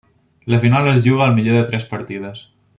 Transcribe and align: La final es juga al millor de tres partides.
La 0.53 0.57
final 0.63 0.87
es 0.95 1.05
juga 1.09 1.27
al 1.27 1.35
millor 1.37 1.59
de 1.61 1.69
tres 1.69 1.89
partides. 1.95 2.45